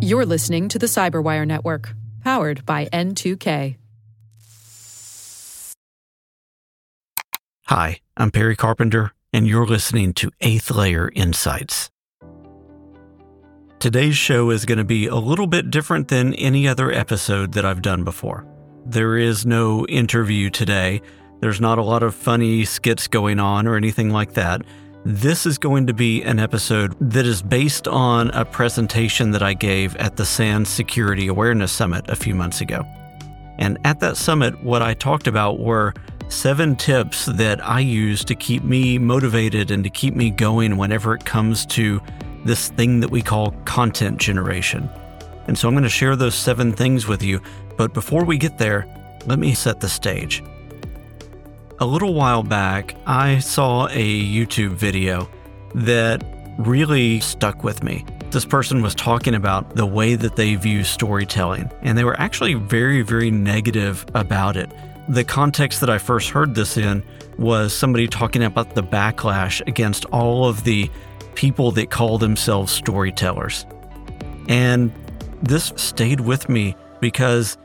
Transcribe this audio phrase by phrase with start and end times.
[0.00, 3.76] You're listening to the Cyberwire Network, powered by N2K.
[7.66, 11.90] Hi, I'm Perry Carpenter, and you're listening to Eighth Layer Insights.
[13.78, 17.64] Today's show is going to be a little bit different than any other episode that
[17.64, 18.46] I've done before.
[18.84, 21.00] There is no interview today.
[21.40, 24.62] There's not a lot of funny skits going on or anything like that.
[25.04, 29.52] This is going to be an episode that is based on a presentation that I
[29.52, 32.86] gave at the SANS Security Awareness Summit a few months ago.
[33.58, 35.92] And at that summit, what I talked about were
[36.28, 41.16] seven tips that I use to keep me motivated and to keep me going whenever
[41.16, 42.00] it comes to
[42.44, 44.88] this thing that we call content generation.
[45.48, 47.40] And so I'm going to share those seven things with you.
[47.76, 48.86] But before we get there,
[49.26, 50.44] let me set the stage.
[51.82, 55.28] A little while back, I saw a YouTube video
[55.74, 56.22] that
[56.56, 58.04] really stuck with me.
[58.30, 62.54] This person was talking about the way that they view storytelling, and they were actually
[62.54, 64.70] very, very negative about it.
[65.08, 67.02] The context that I first heard this in
[67.36, 70.88] was somebody talking about the backlash against all of the
[71.34, 73.66] people that call themselves storytellers.
[74.46, 74.92] And
[75.42, 77.58] this stayed with me because,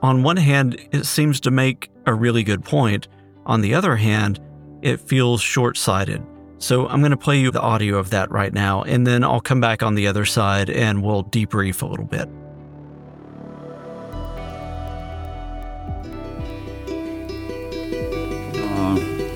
[0.00, 3.08] on one hand, it seems to make a really good point.
[3.46, 4.40] On the other hand,
[4.82, 6.22] it feels short sighted.
[6.58, 9.40] So I'm going to play you the audio of that right now, and then I'll
[9.40, 12.28] come back on the other side and we'll debrief a little bit.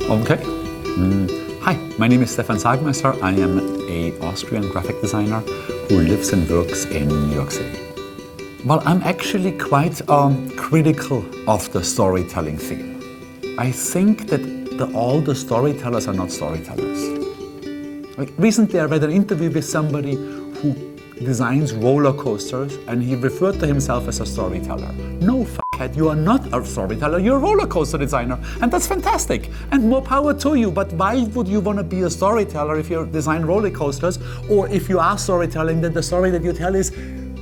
[0.08, 0.36] Okay.
[0.96, 1.60] Mm.
[1.60, 3.22] Hi, my name is Stefan Sagmeister.
[3.22, 3.58] I am
[3.90, 5.40] a Austrian graphic designer
[5.90, 7.78] who lives and works in New York City.
[8.64, 12.97] Well, I'm actually quite um, critical of the storytelling field.
[13.58, 14.38] I think that
[14.78, 17.02] the, all the storytellers are not storytellers.
[18.16, 20.76] Like recently, I read an interview with somebody who
[21.16, 24.92] designs roller coasters, and he referred to himself as a storyteller.
[25.20, 27.18] No, fuckhead, you are not a storyteller.
[27.18, 29.50] You're a roller coaster designer, and that's fantastic.
[29.72, 30.70] And more power to you.
[30.70, 34.68] But why would you want to be a storyteller if you design roller coasters, or
[34.68, 36.92] if you are storytelling, then the story that you tell is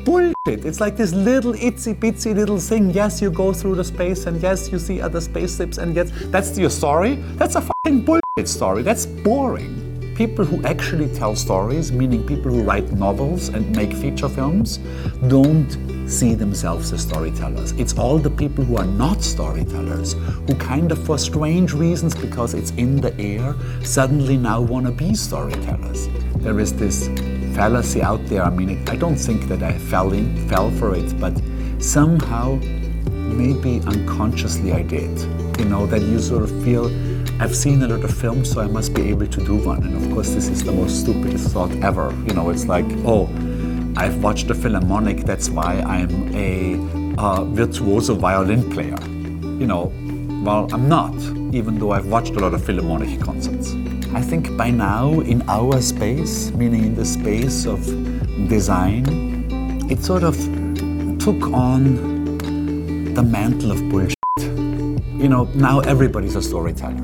[0.07, 0.65] bullshit.
[0.65, 2.91] It's like this little itsy bitsy little thing.
[2.93, 6.57] Yes, you go through the space, and yes, you see other spaceships, and yes, that's
[6.57, 7.17] your story.
[7.41, 8.83] That's a fucking bullshit story.
[8.83, 9.83] That's boring.
[10.15, 14.79] People who actually tell stories, meaning people who write novels and make feature films,
[15.29, 15.71] don't
[16.09, 17.73] see themselves as storytellers.
[17.73, 20.15] It's all the people who are not storytellers
[20.47, 24.93] who, kind of for strange reasons, because it's in the air, suddenly now want to
[24.93, 26.09] be storytellers.
[26.37, 27.09] There is this
[27.57, 28.43] fallacy out there.
[28.43, 31.35] I mean, I don't think that I fell in, fell for it, but
[31.79, 32.57] somehow,
[33.41, 35.19] maybe unconsciously, I did.
[35.59, 36.87] You know that you sort of feel.
[37.41, 39.83] I've seen a lot of films, so I must be able to do one.
[39.85, 42.15] And of course, this is the most stupidest thought ever.
[42.27, 43.25] You know, it's like, oh,
[43.97, 46.77] I've watched the Philharmonic, that's why I'm a
[47.17, 49.01] uh, virtuoso violin player.
[49.61, 49.93] You know,
[50.45, 51.15] well, I'm not,
[51.55, 53.75] even though I've watched a lot of Philharmonic concerts.
[54.15, 57.85] I think by now, in our space, meaning in the space of
[58.49, 59.05] design,
[59.91, 60.37] it sort of
[61.19, 62.35] took on
[63.15, 64.15] the mantle of bullshit.
[64.39, 67.03] You know, now everybody's a storyteller.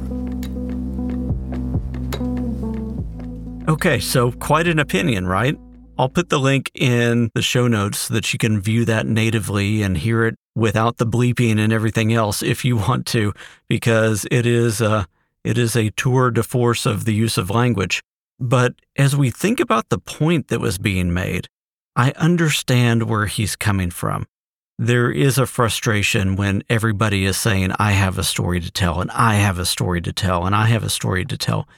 [3.68, 5.56] Okay, so quite an opinion, right?
[5.98, 9.82] I'll put the link in the show notes so that you can view that natively
[9.82, 13.32] and hear it without the bleeping and everything else if you want to,
[13.68, 15.06] because it is a,
[15.44, 18.02] it is a tour de force of the use of language.
[18.38, 21.48] But as we think about the point that was being made,
[21.94, 24.26] I understand where he's coming from.
[24.78, 29.10] There is a frustration when everybody is saying, I have a story to tell, and
[29.10, 31.68] I have a story to tell, and I have a story to tell.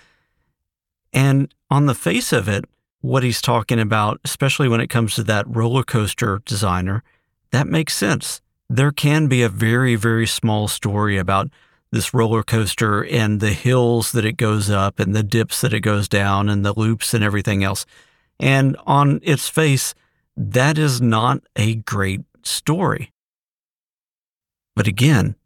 [1.12, 2.64] And on the face of it,
[3.00, 7.02] what he's talking about, especially when it comes to that roller coaster designer,
[7.50, 8.40] that makes sense.
[8.70, 11.50] There can be a very, very small story about
[11.94, 15.80] this roller coaster and the hills that it goes up and the dips that it
[15.80, 17.86] goes down and the loops and everything else.
[18.40, 19.94] And on its face,
[20.36, 23.12] that is not a great story.
[24.74, 25.36] But again,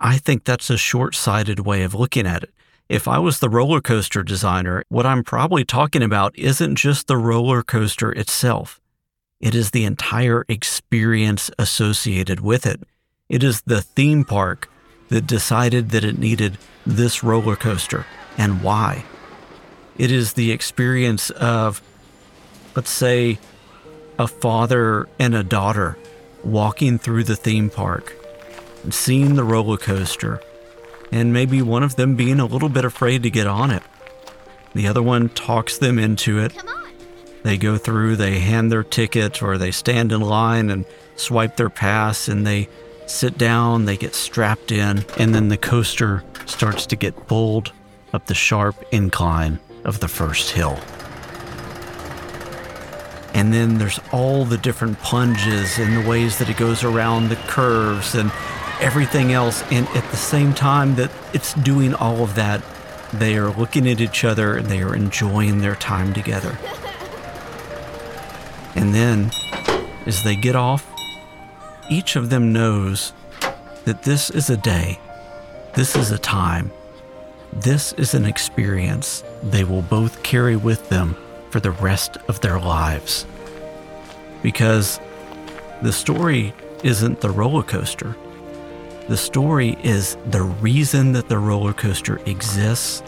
[0.00, 2.52] I think that's a short sighted way of looking at it.
[2.88, 7.16] If I was the roller coaster designer, what I'm probably talking about isn't just the
[7.16, 8.80] roller coaster itself.
[9.40, 12.80] It is the entire experience associated with it.
[13.28, 14.68] It is the theme park
[15.08, 18.06] that decided that it needed this roller coaster
[18.36, 19.04] and why.
[19.98, 21.82] It is the experience of,
[22.74, 23.38] let's say,
[24.18, 25.96] a father and a daughter
[26.44, 28.14] walking through the theme park
[28.82, 30.40] and seeing the roller coaster
[31.12, 33.82] and maybe one of them being a little bit afraid to get on it.
[34.74, 36.52] The other one talks them into it.
[37.42, 41.70] They go through, they hand their ticket, or they stand in line and swipe their
[41.70, 42.68] pass, and they
[43.06, 47.72] sit down, they get strapped in, and then the coaster starts to get pulled
[48.12, 50.78] up the sharp incline of the first hill.
[53.34, 57.36] And then there's all the different plunges and the ways that it goes around the
[57.36, 58.32] curves and
[58.80, 59.62] everything else.
[59.70, 62.62] And at the same time that it's doing all of that,
[63.12, 66.58] they are looking at each other and they are enjoying their time together.
[68.76, 69.30] And then,
[70.04, 70.95] as they get off,
[71.88, 73.12] each of them knows
[73.84, 74.98] that this is a day,
[75.74, 76.70] this is a time,
[77.52, 81.16] this is an experience they will both carry with them
[81.50, 83.26] for the rest of their lives.
[84.42, 85.00] Because
[85.82, 86.52] the story
[86.82, 88.16] isn't the roller coaster.
[89.08, 93.02] The story is the reason that the roller coaster exists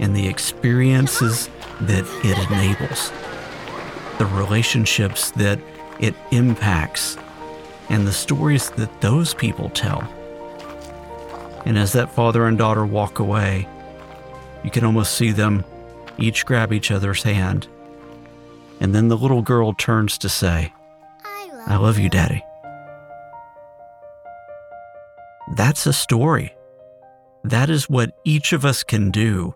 [0.00, 1.48] and the experiences
[1.82, 3.12] that it enables,
[4.18, 5.58] the relationships that
[6.00, 7.16] it impacts,
[7.88, 10.02] and the stories that those people tell.
[11.64, 13.68] And as that father and daughter walk away,
[14.62, 15.64] you can almost see them
[16.18, 17.68] each grab each other's hand.
[18.80, 20.72] And then the little girl turns to say,
[21.24, 22.44] I love, I love you, Daddy.
[25.56, 26.54] That's a story.
[27.44, 29.54] That is what each of us can do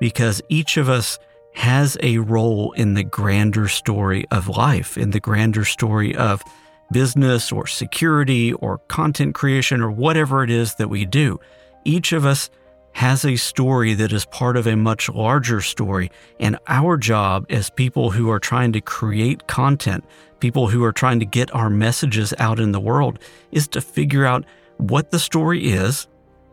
[0.00, 1.18] because each of us
[1.54, 6.42] has a role in the grander story of life, in the grander story of
[6.92, 11.38] business or security or content creation or whatever it is that we do.
[11.84, 12.50] Each of us
[12.92, 16.10] has a story that is part of a much larger story.
[16.40, 20.04] And our job as people who are trying to create content,
[20.40, 23.18] people who are trying to get our messages out in the world,
[23.52, 24.44] is to figure out
[24.78, 26.08] what the story is,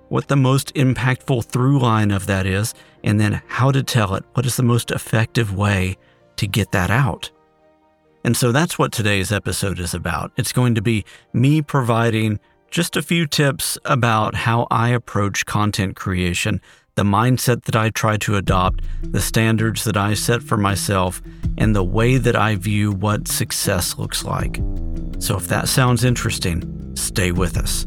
[0.09, 2.73] what the most impactful through line of that is,
[3.03, 4.23] and then how to tell it.
[4.33, 5.97] What is the most effective way
[6.35, 7.31] to get that out?
[8.25, 10.31] And so that's what today's episode is about.
[10.35, 12.39] It's going to be me providing
[12.71, 16.59] just a few tips about how I approach content creation,
[16.95, 21.21] the mindset that I try to adopt, the standards that I set for myself,
[21.59, 24.59] and the way that I view what success looks like.
[25.19, 27.85] So if that sounds interesting, stay with us.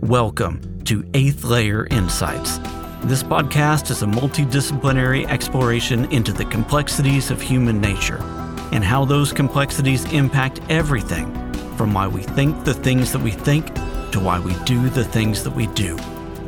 [0.00, 2.56] Welcome to Eighth Layer Insights.
[3.02, 8.43] This podcast is a multidisciplinary exploration into the complexities of human nature
[8.74, 11.32] and how those complexities impact everything
[11.76, 13.72] from why we think the things that we think
[14.10, 15.96] to why we do the things that we do,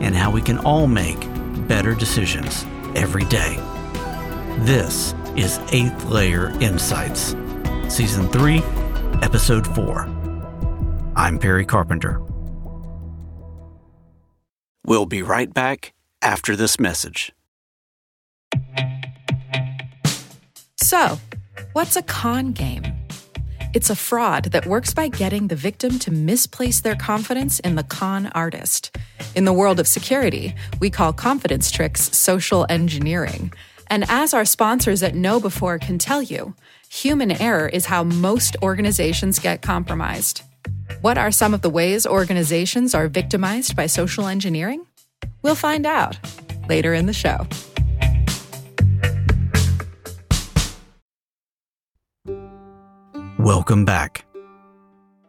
[0.01, 1.19] and how we can all make
[1.67, 2.65] better decisions
[2.95, 3.57] every day.
[4.61, 7.35] This is Eighth Layer Insights,
[7.89, 8.59] Season 3,
[9.23, 10.09] Episode 4.
[11.17, 12.21] I'm Perry Carpenter.
[14.85, 15.93] We'll be right back
[16.23, 17.33] after this message.
[20.77, 21.19] So,
[21.73, 22.85] What's a con game?
[23.75, 27.83] It's a fraud that works by getting the victim to misplace their confidence in the
[27.83, 28.97] con artist.
[29.35, 33.53] In the world of security, we call confidence tricks social engineering.
[33.89, 36.55] And as our sponsors at KnowBe4 can tell you,
[36.89, 40.43] human error is how most organizations get compromised.
[41.03, 44.87] What are some of the ways organizations are victimized by social engineering?
[45.43, 46.19] We'll find out
[46.69, 47.47] later in the show.
[53.47, 54.25] Welcome back.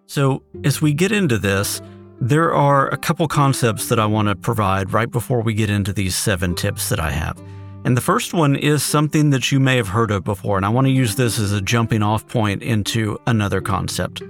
[0.08, 1.84] So, as we get into this,
[2.20, 5.94] there are a couple concepts that I want to provide right before we get into
[5.94, 7.39] these seven tips that I have.
[7.86, 10.70] And the first one is something that you may have heard of before, and I
[10.70, 14.24] want to use this as a jumping off point into another concept.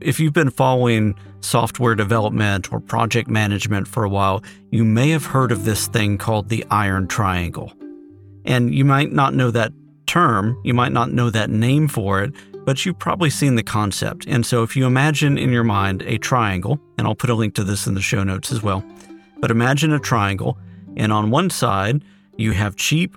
[0.00, 5.26] If you've been following software development or project management for a while, you may have
[5.26, 7.72] heard of this thing called the iron triangle.
[8.44, 9.72] And you might not know that
[10.06, 14.26] term, you might not know that name for it, but you've probably seen the concept.
[14.26, 17.54] And so if you imagine in your mind a triangle, and I'll put a link
[17.54, 18.84] to this in the show notes as well,
[19.40, 20.58] but imagine a triangle,
[20.96, 22.02] and on one side
[22.36, 23.16] you have cheap,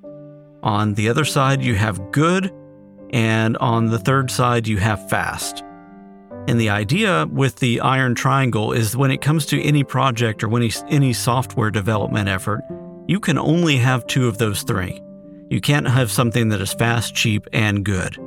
[0.63, 2.51] on the other side you have good,
[3.11, 5.63] and on the third side you have fast.
[6.47, 10.55] And the idea with the iron triangle is when it comes to any project or
[10.55, 12.61] any, any software development effort,
[13.07, 15.01] you can only have two of those three.
[15.49, 18.17] You can't have something that is fast, cheap, and good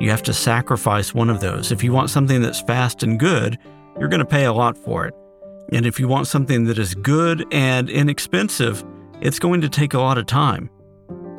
[0.00, 1.70] you have to sacrifice one of those.
[1.70, 3.58] If you want something that's fast and good,
[3.98, 5.14] you're going to pay a lot for it.
[5.72, 8.82] And if you want something that is good and inexpensive,
[9.20, 10.70] it's going to take a lot of time.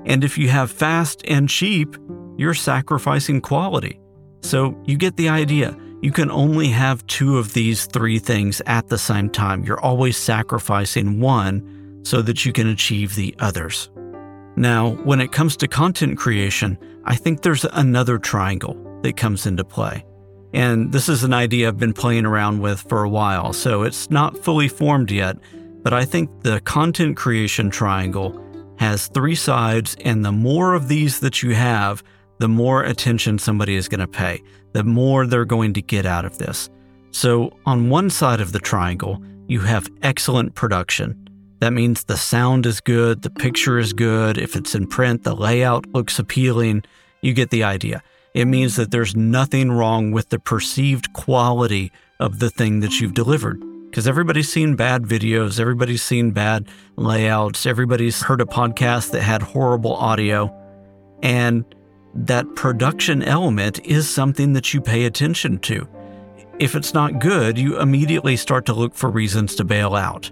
[0.06, 1.98] And if you have fast and cheap,
[2.38, 4.00] you're sacrificing quality.
[4.42, 5.76] So you get the idea.
[6.02, 9.64] You can only have two of these three things at the same time.
[9.64, 13.90] You're always sacrificing one so that you can achieve the others.
[14.56, 19.64] Now, when it comes to content creation, I think there's another triangle that comes into
[19.64, 20.06] play.
[20.54, 24.10] And this is an idea I've been playing around with for a while, so it's
[24.10, 25.38] not fully formed yet,
[25.82, 28.40] but I think the content creation triangle
[28.78, 32.04] has three sides, and the more of these that you have,
[32.40, 34.42] the more attention somebody is going to pay,
[34.74, 36.70] the more they're going to get out of this.
[37.12, 41.28] So, on one side of the triangle, you have excellent production.
[41.62, 44.40] That means the sound is good, the picture is good.
[44.40, 46.84] If it's in print, the layout looks appealing.
[47.22, 48.02] You get the idea.
[48.34, 53.14] It means that there's nothing wrong with the perceived quality of the thing that you've
[53.14, 53.62] delivered.
[53.92, 59.44] Because everybody's seen bad videos, everybody's seen bad layouts, everybody's heard a podcast that had
[59.44, 60.52] horrible audio.
[61.22, 61.64] And
[62.16, 65.88] that production element is something that you pay attention to.
[66.58, 70.32] If it's not good, you immediately start to look for reasons to bail out.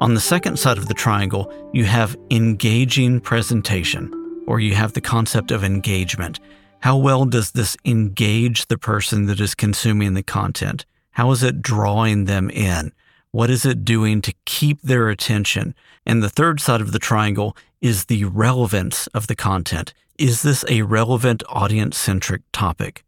[0.00, 4.10] On the second side of the triangle, you have engaging presentation,
[4.46, 6.40] or you have the concept of engagement.
[6.78, 10.86] How well does this engage the person that is consuming the content?
[11.10, 12.92] How is it drawing them in?
[13.30, 15.74] What is it doing to keep their attention?
[16.06, 19.92] And the third side of the triangle is the relevance of the content.
[20.16, 23.04] Is this a relevant audience centric topic?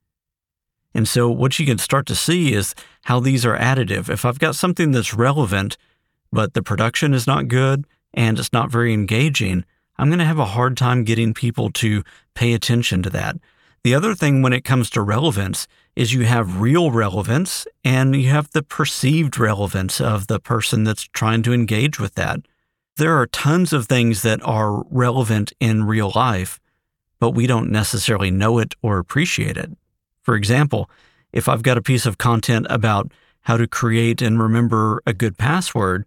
[0.92, 4.10] And so, what you can start to see is how these are additive.
[4.10, 5.78] If I've got something that's relevant,
[6.32, 9.64] but the production is not good and it's not very engaging,
[9.98, 12.02] I'm going to have a hard time getting people to
[12.34, 13.36] pay attention to that.
[13.84, 18.28] The other thing when it comes to relevance is you have real relevance and you
[18.28, 22.40] have the perceived relevance of the person that's trying to engage with that.
[22.96, 26.60] There are tons of things that are relevant in real life,
[27.18, 29.70] but we don't necessarily know it or appreciate it.
[30.22, 30.88] For example,
[31.32, 33.10] if I've got a piece of content about
[33.42, 36.04] how to create and remember a good password,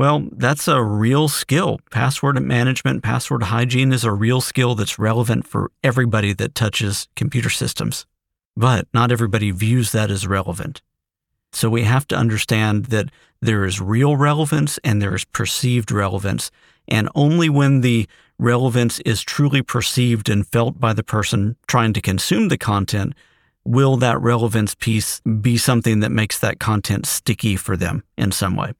[0.00, 1.78] well, that's a real skill.
[1.90, 7.50] Password management, password hygiene is a real skill that's relevant for everybody that touches computer
[7.50, 8.06] systems.
[8.56, 10.80] But not everybody views that as relevant.
[11.52, 13.10] So we have to understand that
[13.42, 16.50] there is real relevance and there is perceived relevance.
[16.88, 22.00] And only when the relevance is truly perceived and felt by the person trying to
[22.00, 23.12] consume the content
[23.66, 28.56] will that relevance piece be something that makes that content sticky for them in some
[28.56, 28.72] way.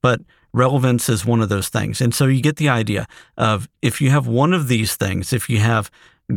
[0.00, 0.20] But
[0.54, 2.00] relevance is one of those things.
[2.00, 3.06] And so you get the idea
[3.36, 5.90] of if you have one of these things, if you have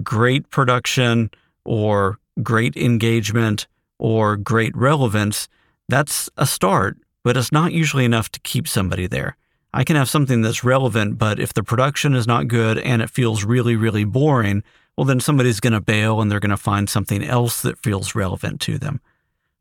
[0.03, 1.29] great production
[1.63, 3.67] or great engagement
[3.99, 5.47] or great relevance,
[5.89, 9.37] that's a start, but it's not usually enough to keep somebody there.
[9.73, 13.09] I can have something that's relevant, but if the production is not good and it
[13.09, 14.63] feels really, really boring,
[14.97, 18.15] well, then somebody's going to bail and they're going to find something else that feels
[18.15, 19.01] relevant to them.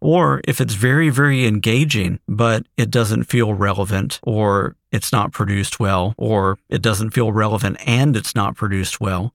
[0.00, 5.80] Or if it's very, very engaging, but it doesn't feel relevant, or it's not produced
[5.80, 9.34] well, or it doesn't feel relevant and it's not produced well,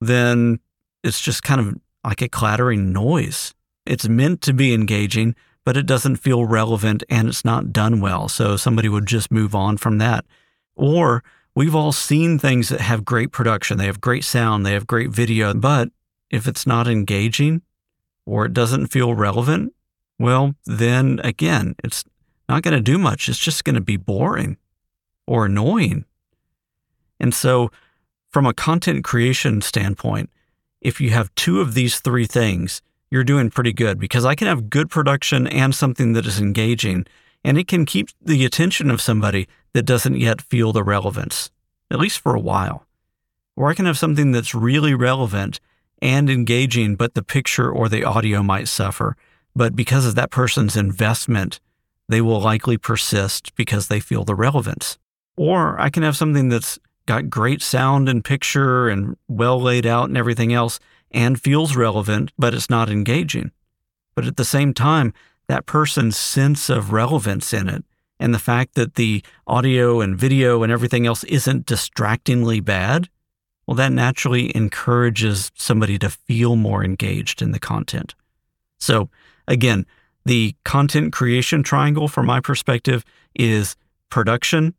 [0.00, 0.58] then
[1.04, 3.52] it's just kind of like a clattering noise.
[3.84, 5.34] It's meant to be engaging,
[5.64, 8.28] but it doesn't feel relevant and it's not done well.
[8.28, 10.24] So somebody would just move on from that.
[10.76, 11.22] Or
[11.54, 15.10] we've all seen things that have great production, they have great sound, they have great
[15.10, 15.90] video, but
[16.30, 17.62] if it's not engaging
[18.24, 19.72] or it doesn't feel relevant,
[20.18, 22.04] well, then again, it's
[22.48, 23.28] not going to do much.
[23.28, 24.56] It's just going to be boring
[25.26, 26.04] or annoying.
[27.18, 27.70] And so,
[28.30, 30.30] from a content creation standpoint,
[30.80, 34.46] if you have two of these three things, you're doing pretty good because I can
[34.46, 37.06] have good production and something that is engaging,
[37.44, 41.50] and it can keep the attention of somebody that doesn't yet feel the relevance,
[41.90, 42.86] at least for a while.
[43.56, 45.60] Or I can have something that's really relevant
[46.02, 49.16] and engaging, but the picture or the audio might suffer.
[49.56, 51.60] But because of that person's investment,
[52.10, 54.98] they will likely persist because they feel the relevance.
[55.34, 60.08] Or I can have something that's got great sound and picture and well laid out
[60.08, 60.78] and everything else
[61.10, 63.50] and feels relevant, but it's not engaging.
[64.14, 65.14] But at the same time,
[65.48, 67.82] that person's sense of relevance in it
[68.20, 73.08] and the fact that the audio and video and everything else isn't distractingly bad,
[73.66, 78.14] well, that naturally encourages somebody to feel more engaged in the content.
[78.78, 79.08] So
[79.48, 79.86] Again,
[80.24, 83.76] the content creation triangle, from my perspective, is
[84.10, 84.74] production,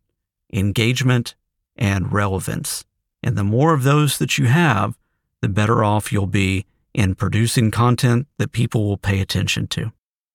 [0.51, 1.35] engagement,
[1.75, 2.83] and relevance.
[3.23, 4.97] And the more of those that you have,
[5.41, 9.91] the better off you'll be in producing content that people will pay attention to.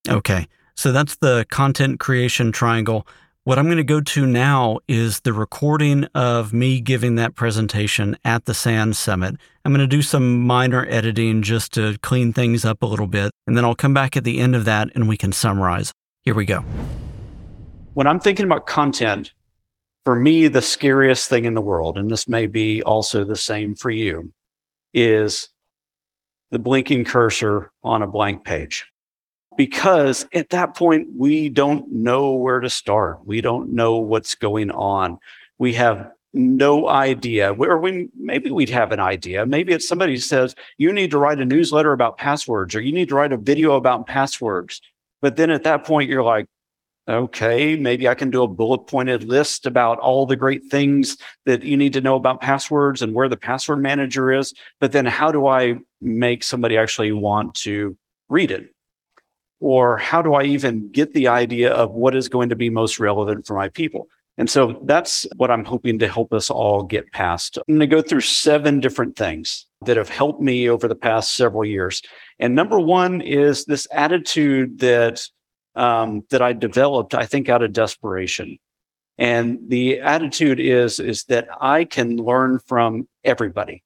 [0.08, 3.06] Okay, so that's the content creation triangle.
[3.44, 8.16] What I'm going to go to now is the recording of me giving that presentation
[8.24, 9.34] at the SANS Summit.
[9.64, 13.32] I'm going to do some minor editing just to clean things up a little bit,
[13.48, 15.92] and then I'll come back at the end of that and we can summarize.
[16.22, 16.60] Here we go.
[17.94, 19.32] When I'm thinking about content,
[20.04, 23.74] for me, the scariest thing in the world, and this may be also the same
[23.74, 24.32] for you,
[24.94, 25.48] is
[26.52, 28.91] the blinking cursor on a blank page.
[29.56, 33.26] Because at that point, we don't know where to start.
[33.26, 35.18] We don't know what's going on.
[35.58, 37.52] We have no idea.
[37.52, 39.44] Or we maybe we'd have an idea.
[39.46, 43.08] Maybe it's somebody says you need to write a newsletter about passwords or you need
[43.10, 44.80] to write a video about passwords.
[45.20, 46.46] But then at that point you're like
[47.08, 51.64] okay maybe i can do a bullet pointed list about all the great things that
[51.64, 54.54] you need to know about passwords and where the password manager is.
[54.80, 57.96] But then how do i make somebody actually want to
[58.28, 58.72] read it
[59.62, 63.00] or how do i even get the idea of what is going to be most
[63.00, 67.12] relevant for my people and so that's what I'm hoping to help us all get
[67.12, 67.58] past.
[67.58, 71.36] I'm going to go through seven different things that have helped me over the past
[71.36, 72.02] several years.
[72.38, 75.22] And number one is this attitude that
[75.74, 78.58] um, that I developed, I think, out of desperation.
[79.18, 83.82] And the attitude is is that I can learn from everybody.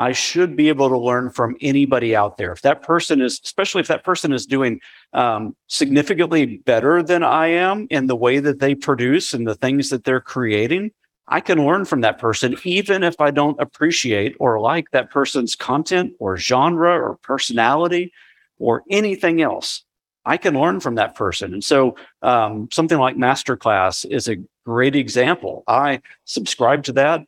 [0.00, 2.52] I should be able to learn from anybody out there.
[2.52, 4.80] If that person is, especially if that person is doing
[5.12, 9.90] um, significantly better than I am in the way that they produce and the things
[9.90, 10.92] that they're creating,
[11.28, 15.54] I can learn from that person, even if I don't appreciate or like that person's
[15.54, 18.10] content or genre or personality
[18.58, 19.84] or anything else.
[20.24, 21.52] I can learn from that person.
[21.52, 25.62] And so um, something like Masterclass is a great example.
[25.68, 27.26] I subscribe to that.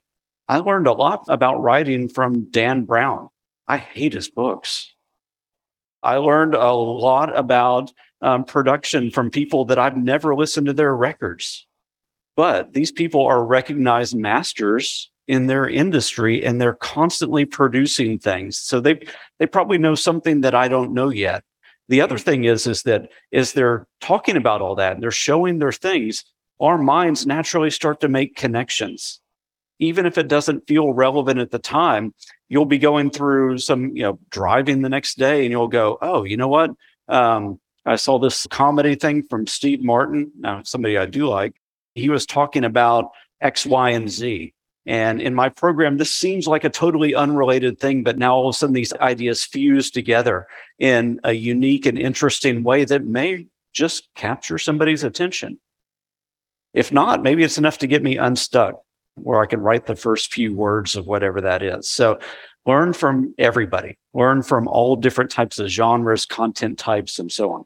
[0.53, 3.31] I learned a lot about writing from Dan Brown.
[3.67, 4.93] I hate his books.
[6.03, 7.91] I learned a lot about
[8.21, 11.67] um, production from people that I've never listened to their records.
[12.37, 18.59] But these people are recognized masters in their industry and they're constantly producing things.
[18.59, 19.01] So they
[19.39, 21.45] they probably know something that I don't know yet.
[21.89, 25.61] The other thing is is that is they're talking about all that and they're showing
[25.61, 26.27] their things,
[26.61, 29.22] our minds naturally start to make connections
[29.83, 32.15] even if it doesn't feel relevant at the time,
[32.49, 36.23] you'll be going through some, you know, driving the next day and you'll go, oh,
[36.23, 36.71] you know what?
[37.09, 40.31] Um, I saw this comedy thing from Steve Martin.
[40.39, 41.55] Now, somebody I do like.
[41.97, 44.55] He was talking about X, Y, and Z.
[44.87, 48.55] And in my program, this seems like a totally unrelated thing, but now all of
[48.55, 50.47] a sudden these ideas fuse together
[50.79, 55.59] in a unique and interesting way that may just capture somebody's attention.
[56.73, 58.81] If not, maybe it's enough to get me unstuck
[59.15, 61.89] where I can write the first few words of whatever that is.
[61.89, 62.19] So
[62.67, 67.65] learn from everybody, learn from all different types of genres, content types, and so on.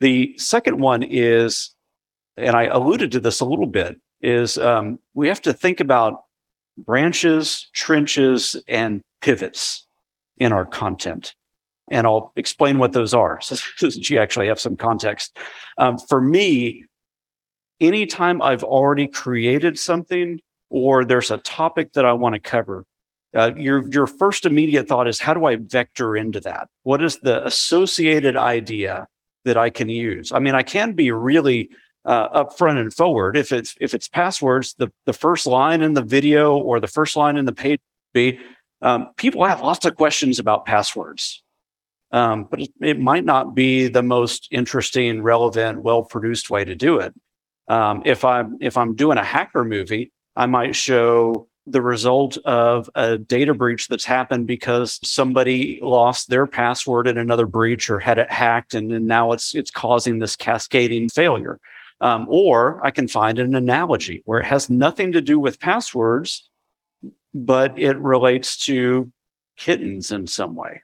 [0.00, 1.74] The second one is,
[2.36, 6.24] and I alluded to this a little bit, is um, we have to think about
[6.76, 9.86] branches, trenches, and pivots
[10.38, 11.34] in our content.
[11.90, 15.38] And I'll explain what those are so that you actually have some context.
[15.78, 16.84] Um, for me,
[17.86, 22.84] anytime I've already created something or there's a topic that I want to cover,
[23.34, 26.68] uh, your your first immediate thought is how do I vector into that?
[26.82, 29.08] What is the associated idea
[29.44, 30.32] that I can use?
[30.32, 31.70] I mean, I can be really
[32.04, 33.36] uh, upfront and forward.
[33.36, 37.16] If it's if it's passwords, the the first line in the video or the first
[37.16, 37.80] line in the page
[38.12, 38.38] be
[38.82, 41.42] um, people have lots of questions about passwords.
[42.12, 47.00] Um, but it, it, might not be the most interesting, relevant, well-produced way to do
[47.00, 47.12] it.
[47.68, 52.90] Um, if I'm if I'm doing a hacker movie, I might show the result of
[52.94, 58.18] a data breach that's happened because somebody lost their password in another breach or had
[58.18, 61.58] it hacked, and, and now it's it's causing this cascading failure.
[62.00, 66.50] Um, or I can find an analogy where it has nothing to do with passwords,
[67.32, 69.10] but it relates to
[69.56, 70.82] kittens in some way.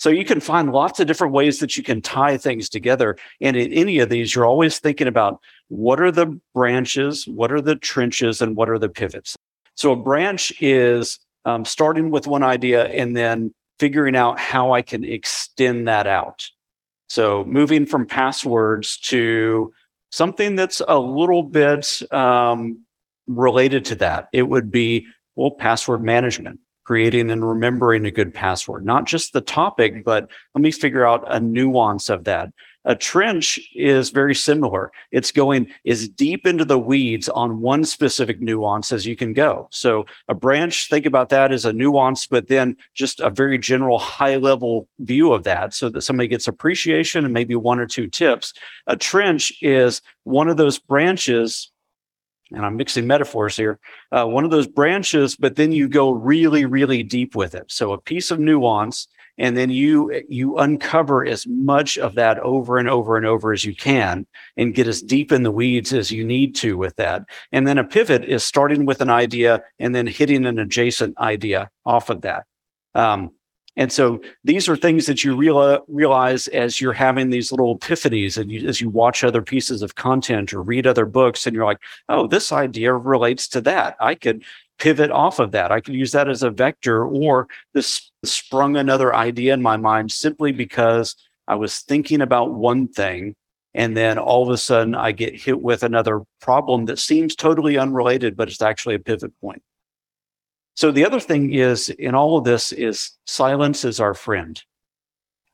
[0.00, 3.18] So you can find lots of different ways that you can tie things together.
[3.42, 7.60] And in any of these, you're always thinking about what are the branches, what are
[7.60, 9.36] the trenches, and what are the pivots.
[9.74, 14.80] So a branch is um, starting with one idea and then figuring out how I
[14.80, 16.48] can extend that out.
[17.10, 19.70] So moving from passwords to
[20.12, 22.86] something that's a little bit um,
[23.26, 24.28] related to that.
[24.32, 26.58] It would be, well, password management
[26.90, 31.22] creating and remembering a good password, not just the topic, but let me figure out
[31.32, 32.48] a nuance of that.
[32.84, 34.90] A trench is very similar.
[35.12, 39.68] It's going as deep into the weeds on one specific nuance as you can go.
[39.70, 44.00] So a branch, think about that as a nuance, but then just a very general
[44.00, 48.08] high level view of that so that somebody gets appreciation and maybe one or two
[48.08, 48.52] tips.
[48.88, 51.70] A trench is one of those branches
[52.52, 53.78] and I'm mixing metaphors here,
[54.12, 57.64] uh, one of those branches, but then you go really, really deep with it.
[57.68, 59.08] So a piece of nuance,
[59.38, 63.64] and then you you uncover as much of that over and over and over as
[63.64, 67.22] you can, and get as deep in the weeds as you need to with that.
[67.52, 71.70] And then a pivot is starting with an idea and then hitting an adjacent idea
[71.86, 72.44] off of that.
[72.94, 73.30] Um,
[73.76, 78.36] and so these are things that you real, realize as you're having these little epiphanies
[78.36, 81.64] and you, as you watch other pieces of content or read other books and you're
[81.64, 83.96] like, oh, this idea relates to that.
[84.00, 84.42] I could
[84.78, 85.70] pivot off of that.
[85.70, 90.10] I could use that as a vector or this sprung another idea in my mind
[90.10, 91.14] simply because
[91.46, 93.36] I was thinking about one thing
[93.72, 97.78] and then all of a sudden I get hit with another problem that seems totally
[97.78, 99.62] unrelated, but it's actually a pivot point.
[100.80, 104.64] So the other thing is in all of this is silence is our friend.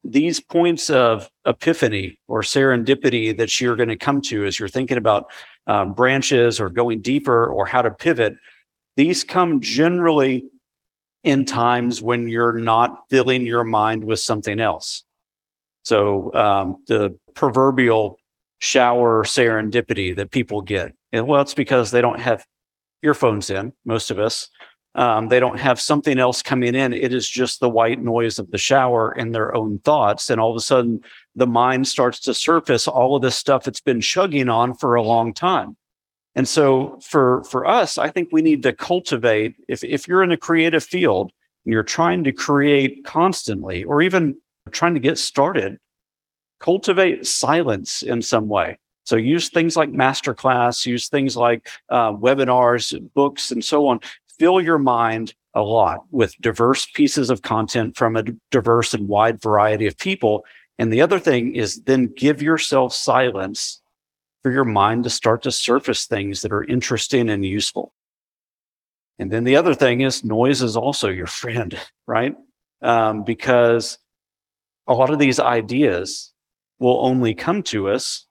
[0.04, 4.98] These points of epiphany or serendipity that you're going to come to as you're thinking
[4.98, 5.26] about
[5.66, 8.36] um, branches or going deeper or how to pivot,
[8.96, 10.44] these come generally
[11.24, 15.02] in times when you're not filling your mind with something else.
[15.82, 18.20] So um, the proverbial
[18.60, 22.46] shower serendipity that people get, and well, it's because they don't have
[23.02, 24.48] earphones in, most of us,
[24.96, 26.94] um, they don't have something else coming in.
[26.94, 30.30] It is just the white noise of the shower and their own thoughts.
[30.30, 31.02] And all of a sudden,
[31.35, 35.02] the mind starts to surface all of this stuff it's been chugging on for a
[35.02, 35.76] long time.
[36.35, 40.32] And so for, for us, I think we need to cultivate, if, if you're in
[40.32, 41.30] a creative field
[41.64, 44.37] and you're trying to create constantly, or even
[44.70, 45.78] trying to get started,
[46.59, 48.78] cultivate silence in some way.
[49.04, 54.00] So use things like masterclass, use things like uh, webinars, books, and so on
[54.38, 59.40] fill your mind a lot with diverse pieces of content from a diverse and wide
[59.40, 60.44] variety of people.
[60.79, 63.81] And the other thing is then give yourself silence
[64.42, 67.92] for your mind to start to surface things that are interesting and useful.
[69.18, 72.37] And then the other thing is noise is also your friend, right?
[72.83, 73.99] Um, because
[74.87, 76.33] a lot of these ideas
[76.79, 78.27] will only come to us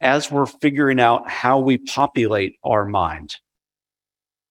[0.00, 3.36] as we're figuring out how we populate our mind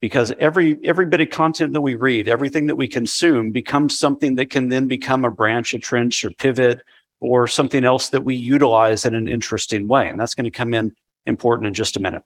[0.03, 4.35] because every every bit of content that we read everything that we consume becomes something
[4.35, 6.81] that can then become a branch a trench or pivot
[7.21, 10.09] or something else that we utilize in an interesting way.
[10.09, 10.93] And that's going to come in
[11.25, 12.21] important in just a minute.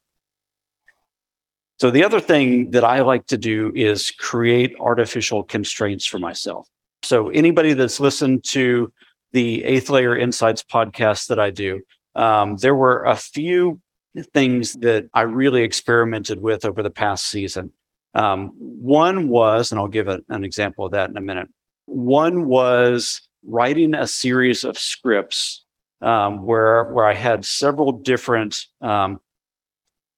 [1.79, 6.67] So the other thing that i like to do is create artificial constraints for myself.
[7.03, 8.91] So anybody that's listened to
[9.33, 11.81] the eighth layer insights podcast that i do
[12.15, 13.79] um, there were a few
[14.33, 17.71] things that I really experimented with over the past season.
[18.13, 21.47] Um, one was, and I'll give a, an example of that in a minute.
[21.85, 25.63] One was writing a series of scripts
[26.01, 29.19] um, where where I had several different um,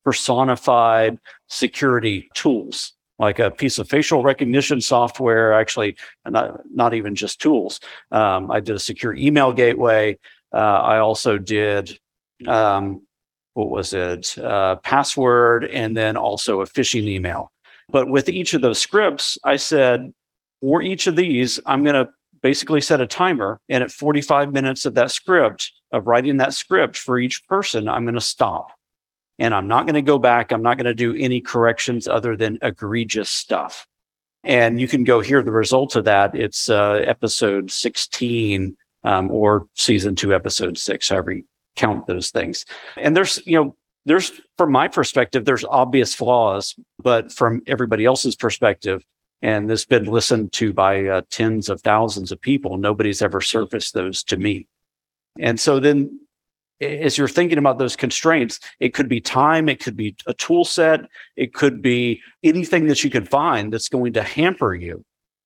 [0.04, 5.54] personified security tools, like a piece of facial recognition software.
[5.54, 7.80] Actually, not not even just tools.
[8.12, 10.18] Um, I did a secure email gateway.
[10.54, 12.00] Uh, I also did
[12.48, 13.02] um,
[13.54, 17.52] what was it, uh, password, and then also a phishing email.
[17.92, 20.14] But with each of those scripts, I said,
[20.62, 22.10] for each of these, I'm going to
[22.42, 23.60] basically set a timer.
[23.70, 28.06] And at 45 minutes of that script, of writing that script for each person, I'm
[28.06, 28.72] going to stop.
[29.40, 30.52] And I'm not going to go back.
[30.52, 33.88] I'm not going to do any corrections other than egregious stuff.
[34.44, 36.36] And you can go hear the result of that.
[36.36, 41.38] It's uh, episode 16 um, or season two, episode six, however
[41.76, 42.66] count those things.
[42.98, 48.36] And there's, you know, there's, from my perspective, there's obvious flaws, but from everybody else's
[48.36, 49.04] perspective,
[49.42, 53.42] and this has been listened to by uh, tens of thousands of people, nobody's ever
[53.42, 54.68] surfaced those to me.
[55.40, 56.20] And so then
[56.82, 60.64] as you're thinking about those constraints, it could be time, it could be a tool
[60.64, 61.02] set,
[61.36, 65.04] it could be anything that you can find that's going to hamper you.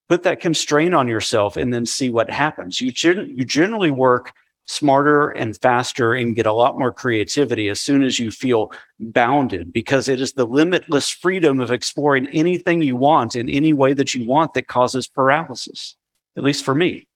[0.08, 2.80] Put that constraint on yourself and then see what happens.
[2.80, 4.32] You, gen- you generally work
[4.66, 9.72] smarter and faster and get a lot more creativity as soon as you feel bounded
[9.72, 14.14] because it is the limitless freedom of exploring anything you want in any way that
[14.14, 15.96] you want that causes paralysis,
[16.36, 17.06] at least for me.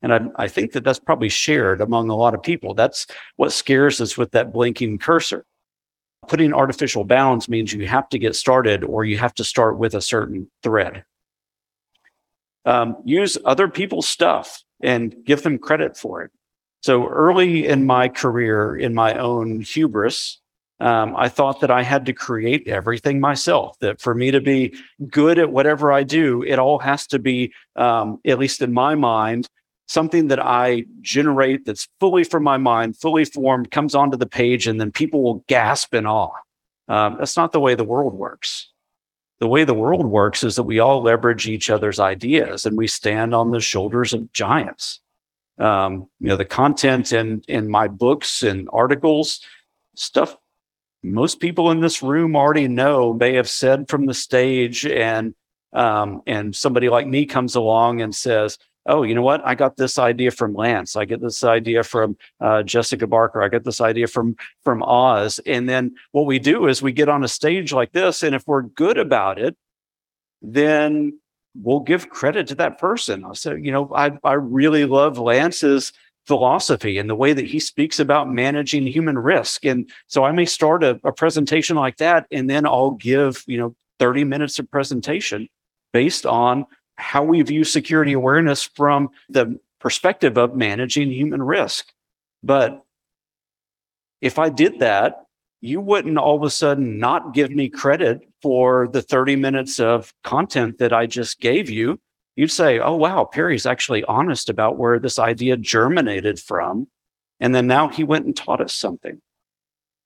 [0.00, 2.72] And I, I think that that's probably shared among a lot of people.
[2.72, 5.44] That's what scares us with that blinking cursor.
[6.28, 9.94] Putting artificial bounds means you have to get started or you have to start with
[9.94, 11.04] a certain thread.
[12.64, 16.30] Um, use other people's stuff and give them credit for it.
[16.80, 20.40] So early in my career, in my own hubris,
[20.80, 23.76] um, I thought that I had to create everything myself.
[23.80, 24.74] That for me to be
[25.08, 28.94] good at whatever I do, it all has to be, um, at least in my
[28.94, 29.48] mind,
[29.88, 34.68] something that I generate that's fully from my mind, fully formed, comes onto the page,
[34.68, 36.30] and then people will gasp in awe.
[36.86, 38.70] Um, that's not the way the world works.
[39.40, 42.86] The way the world works is that we all leverage each other's ideas and we
[42.86, 45.00] stand on the shoulders of giants
[45.58, 49.40] um, you know, the content in in my books and articles,
[49.94, 50.36] stuff
[51.02, 55.34] most people in this room already know, may have said from the stage, and
[55.74, 59.42] Um, and somebody like me comes along and says, oh, you know what?
[59.44, 60.96] I got this idea from Lance.
[60.96, 63.42] I get this idea from uh, Jessica Barker.
[63.42, 65.40] I get this idea from from Oz.
[65.44, 68.44] And then what we do is we get on a stage like this, and if
[68.46, 69.56] we're good about it,
[70.40, 71.20] then
[71.62, 73.24] we'll give credit to that person.
[73.34, 75.92] Said, you know, I I really love Lance's
[76.26, 79.64] philosophy and the way that he speaks about managing human risk.
[79.64, 83.58] And so I may start a, a presentation like that, and then I'll give you
[83.58, 85.48] know 30 minutes of presentation
[85.92, 86.66] based on
[86.96, 91.92] how we view security awareness from the perspective of managing human risk.
[92.42, 92.84] But
[94.20, 95.24] if I did that,
[95.60, 100.12] you wouldn't all of a sudden not give me credit for the 30 minutes of
[100.24, 101.98] content that I just gave you.
[102.36, 106.86] You'd say, oh, wow, Perry's actually honest about where this idea germinated from.
[107.40, 109.20] And then now he went and taught us something.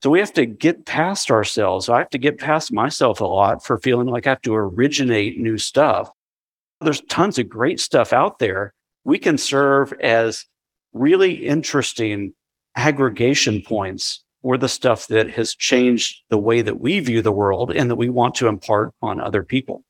[0.02, 1.88] So we have to get past ourselves.
[1.88, 5.38] I have to get past myself a lot for feeling like I have to originate
[5.38, 6.10] new stuff
[6.82, 8.74] there's tons of great stuff out there.
[9.04, 10.44] We can serve as
[10.92, 12.34] really interesting
[12.76, 17.70] aggregation points for the stuff that has changed the way that we view the world
[17.70, 19.84] and that we want to impart on other people.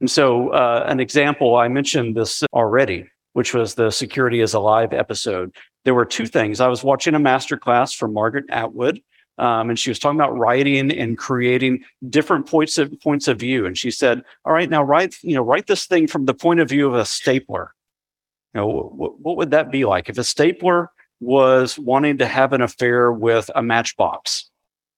[0.00, 4.92] And so, uh, an example, I mentioned this already, which was the Security is Alive
[4.92, 5.54] episode.
[5.84, 6.60] There were two things.
[6.60, 9.00] I was watching a masterclass from Margaret Atwood,
[9.38, 13.64] um, and she was talking about writing and creating different points of points of view.
[13.64, 16.60] And she said, "All right, now write you know write this thing from the point
[16.60, 17.72] of view of a stapler.
[18.52, 18.66] You know,
[18.96, 23.50] what would that be like if a stapler was wanting to have an affair with
[23.54, 24.50] a matchbox?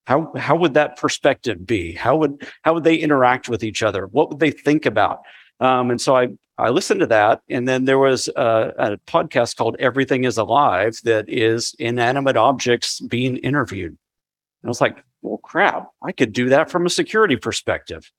[0.06, 1.92] How how would that perspective be?
[1.92, 4.06] How would how would they interact with each other?
[4.06, 5.20] What would they think about?"
[5.60, 9.56] Um, and so I I listened to that, and then there was a, a podcast
[9.56, 13.90] called "Everything Is Alive" that is inanimate objects being interviewed.
[13.92, 13.98] and
[14.64, 18.10] I was like, well, crap, I could do that from a security perspective.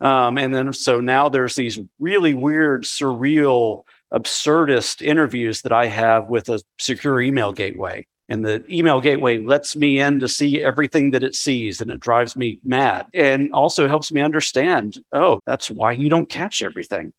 [0.00, 6.28] Um, and then so now there's these really weird, surreal, absurdist interviews that I have
[6.28, 8.06] with a secure email gateway.
[8.28, 12.00] And the email gateway lets me in to see everything that it sees, and it
[12.00, 13.06] drives me mad.
[13.12, 17.12] And also helps me understand oh, that's why you don't catch everything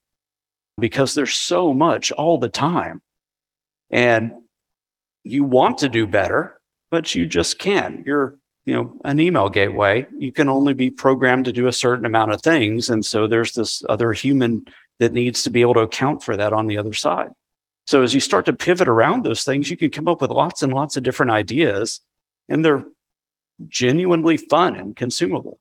[0.79, 3.01] because there's so much all the time.
[3.91, 4.31] And
[5.23, 8.05] you want to do better, but you just can't.
[8.05, 12.05] You're you know an email gateway you can only be programmed to do a certain
[12.05, 14.65] amount of things and so there's this other human
[14.99, 17.29] that needs to be able to account for that on the other side.
[17.88, 20.63] So as you start to pivot around those things you can come up with lots
[20.63, 22.01] and lots of different ideas
[22.49, 22.86] and they're
[23.67, 25.60] genuinely fun and consumable.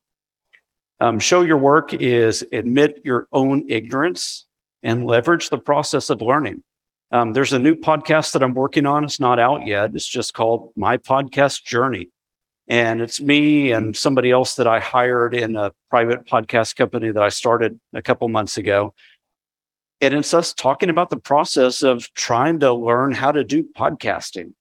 [1.01, 4.47] Um, show your work is admit your own ignorance
[4.83, 6.63] and leverage the process of learning.
[7.11, 9.05] Um, there's a new podcast that i'm working on.
[9.05, 9.95] It's not out yet.
[9.95, 12.11] It's just called my podcast journey.
[12.67, 17.23] And it's me and somebody else that I hired in a private podcast company that
[17.23, 18.95] I started a couple months ago.
[20.05, 24.53] And it's us talking about the process of trying to learn how to do podcasting.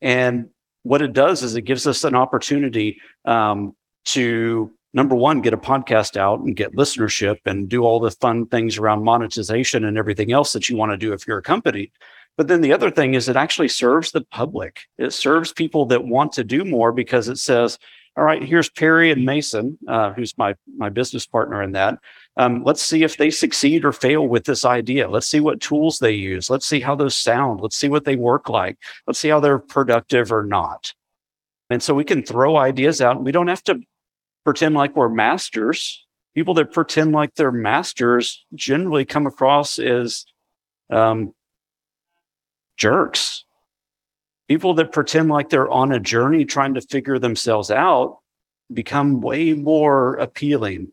[0.00, 0.48] And
[0.82, 5.58] what it does is it gives us an opportunity um, to, number one, get a
[5.58, 10.32] podcast out and get listenership and do all the fun things around monetization and everything
[10.32, 11.92] else that you want to do if you're a company.
[12.36, 14.80] But then the other thing is it actually serves the public.
[14.98, 17.78] It serves people that want to do more because it says,
[18.16, 21.98] all right, here's Perry and Mason, uh, who's my my business partner in that.
[22.36, 25.08] Um, let's see if they succeed or fail with this idea.
[25.08, 26.50] Let's see what tools they use.
[26.50, 27.60] Let's see how those sound.
[27.60, 28.78] Let's see what they work like.
[29.06, 30.92] Let's see how they're productive or not.
[31.70, 33.22] And so we can throw ideas out.
[33.22, 33.80] We don't have to
[34.44, 36.04] pretend like we're masters.
[36.34, 40.24] People that pretend like they're masters generally come across as
[40.90, 41.32] um,
[42.76, 43.44] jerks.
[44.50, 48.18] People that pretend like they're on a journey trying to figure themselves out
[48.74, 50.90] become way more appealing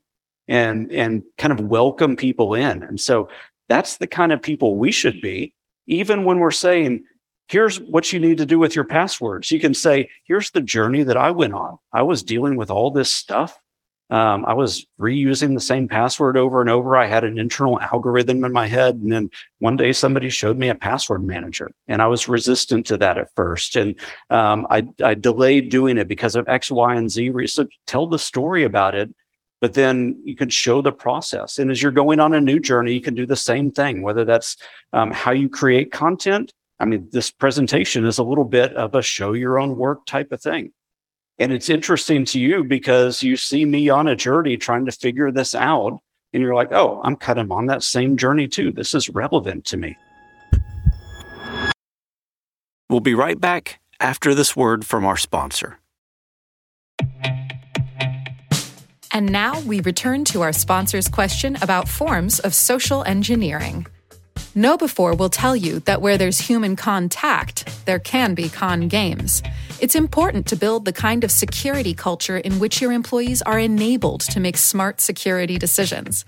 [0.47, 2.83] and and kind of welcome people in.
[2.83, 3.29] And so
[3.67, 5.55] that's the kind of people we should be,
[5.87, 7.03] even when we're saying,
[7.47, 9.49] here's what you need to do with your passwords.
[9.49, 11.79] You can say, here's the journey that I went on.
[11.91, 13.59] I was dealing with all this stuff
[14.09, 16.95] um, I was reusing the same password over and over.
[16.95, 18.95] I had an internal algorithm in my head.
[18.95, 22.97] And then one day somebody showed me a password manager and I was resistant to
[22.97, 23.75] that at first.
[23.75, 23.95] And
[24.29, 27.47] um, I, I, delayed doing it because of X, Y, and Z.
[27.47, 29.13] So tell the story about it,
[29.59, 31.59] but then you can show the process.
[31.59, 34.23] And as you're going on a new journey, you can do the same thing, whether
[34.23, 34.55] that's
[34.93, 36.53] um, how you create content.
[36.79, 40.31] I mean, this presentation is a little bit of a show your own work type
[40.31, 40.71] of thing.
[41.39, 45.31] And it's interesting to you because you see me on a journey trying to figure
[45.31, 45.99] this out.
[46.33, 48.71] And you're like, oh, I'm kind of on that same journey too.
[48.71, 49.95] This is relevant to me.
[52.89, 55.79] We'll be right back after this word from our sponsor.
[59.11, 63.87] And now we return to our sponsor's question about forms of social engineering.
[64.57, 69.43] KnowBe4 will tell you that where there's human contact, there can be con games.
[69.79, 74.21] It's important to build the kind of security culture in which your employees are enabled
[74.21, 76.25] to make smart security decisions.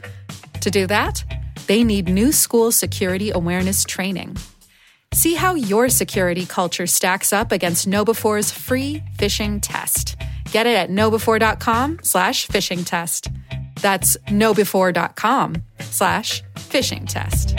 [0.61, 1.23] To do that,
[1.65, 4.37] they need new school security awareness training.
[5.11, 10.15] See how your security culture stacks up against KnowBe4's free phishing test.
[10.51, 13.31] Get it at knowbe4.com slash phishing test.
[13.81, 17.55] That's knowbe4.com slash phishing test.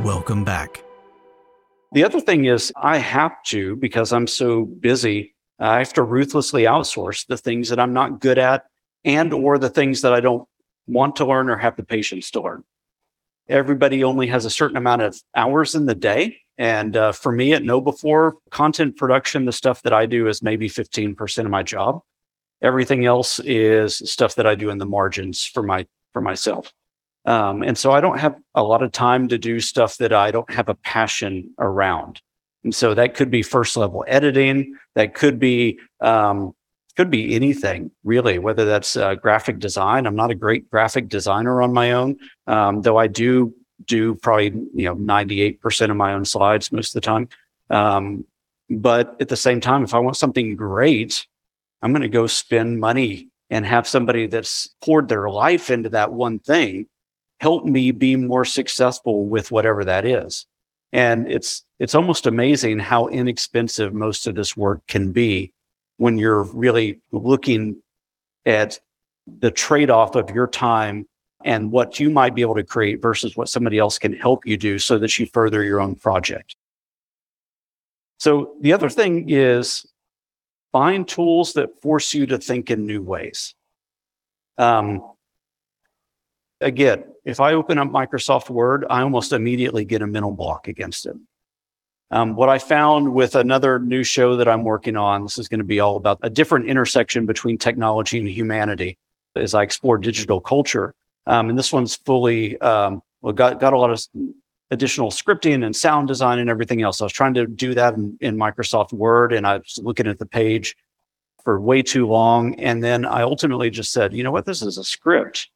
[0.00, 0.84] Welcome back.
[1.92, 6.64] The other thing is, I have to, because I'm so busy, I have to ruthlessly
[6.64, 8.64] outsource the things that I'm not good at
[9.06, 10.46] and or the things that I don't
[10.86, 12.64] want to learn or have the patience to learn.
[13.48, 16.38] Everybody only has a certain amount of hours in the day.
[16.58, 20.68] And uh, for me at KnowBe4, content production, the stuff that I do is maybe
[20.68, 22.00] 15% of my job.
[22.60, 26.72] Everything else is stuff that I do in the margins for my for myself.
[27.26, 30.30] Um, and so I don't have a lot of time to do stuff that I
[30.30, 32.22] don't have a passion around.
[32.62, 34.76] And so that could be first level editing.
[34.94, 36.54] That could be um,
[36.96, 40.06] could be anything really, whether that's uh, graphic design.
[40.06, 44.52] I'm not a great graphic designer on my own, um, though I do do probably
[44.74, 47.28] you know 98% of my own slides most of the time.
[47.70, 48.24] Um,
[48.70, 51.26] but at the same time, if I want something great,
[51.82, 56.12] I'm going to go spend money and have somebody that's poured their life into that
[56.12, 56.86] one thing
[57.40, 60.46] help me be more successful with whatever that is.
[60.92, 65.52] And it's it's almost amazing how inexpensive most of this work can be
[65.98, 67.82] when you're really looking
[68.46, 68.78] at
[69.26, 71.06] the trade off of your time
[71.44, 74.56] and what you might be able to create versus what somebody else can help you
[74.56, 76.56] do so that you further your own project.
[78.18, 79.86] So the other thing is
[80.72, 83.54] find tools that force you to think in new ways.
[84.58, 85.02] Um,
[86.60, 91.06] again, if I open up Microsoft Word, I almost immediately get a mental block against
[91.06, 91.16] it.
[92.10, 95.58] Um, what I found with another new show that I'm working on, this is going
[95.58, 98.96] to be all about a different intersection between technology and humanity
[99.34, 100.94] as I explore digital culture.
[101.26, 104.06] Um, and this one's fully, um, well, got, got a lot of
[104.70, 107.00] additional scripting and sound design and everything else.
[107.00, 110.18] I was trying to do that in, in Microsoft Word and I was looking at
[110.18, 110.76] the page
[111.42, 112.54] for way too long.
[112.56, 114.46] And then I ultimately just said, you know what?
[114.46, 115.48] This is a script.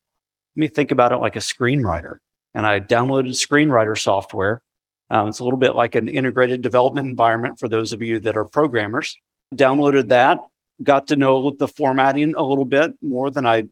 [0.56, 2.18] Let me think about it like a screenwriter.
[2.54, 4.62] And I downloaded screenwriter software
[5.10, 8.36] um, it's a little bit like an integrated development environment for those of you that
[8.36, 9.16] are programmers.
[9.54, 10.38] Downloaded that,
[10.82, 13.64] got to know the formatting a little bit more than I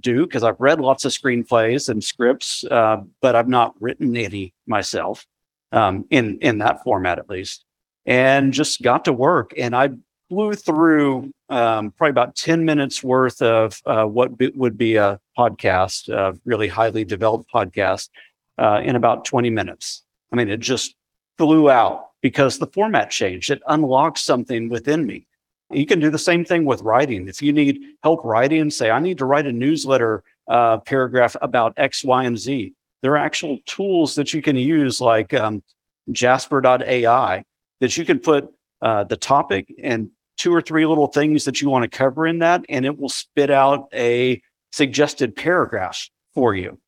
[0.00, 4.54] do because I've read lots of screenplays and scripts, uh, but I've not written any
[4.66, 5.26] myself
[5.72, 7.64] um, in in that format at least.
[8.06, 9.90] And just got to work, and I
[10.28, 16.08] blew through um, probably about ten minutes worth of uh, what would be a podcast,
[16.08, 18.10] a really highly developed podcast,
[18.58, 20.02] uh, in about twenty minutes.
[20.32, 20.94] I mean, it just
[21.38, 23.50] flew out because the format changed.
[23.50, 25.26] It unlocked something within me.
[25.70, 27.28] You can do the same thing with writing.
[27.28, 31.74] If you need help writing, say, I need to write a newsletter uh, paragraph about
[31.76, 32.72] X, Y, and Z.
[33.02, 35.62] There are actual tools that you can use, like um,
[36.10, 37.44] Jasper.ai,
[37.80, 41.68] that you can put uh, the topic and two or three little things that you
[41.68, 44.40] want to cover in that, and it will spit out a
[44.72, 46.78] suggested paragraph for you.